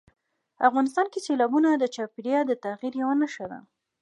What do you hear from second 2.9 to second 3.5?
یوه نښه